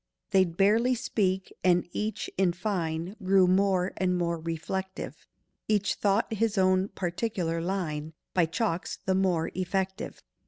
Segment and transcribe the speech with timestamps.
[0.31, 5.27] They'd barely speak, and each, in fine, Grew more and more reflective:
[5.67, 10.23] Each thought his own particular line By chalks the more effective.